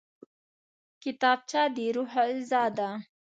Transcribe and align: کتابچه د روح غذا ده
کتابچه 1.03 1.61
د 1.75 1.77
روح 1.95 2.11
غذا 2.27 2.63
ده 2.77 2.89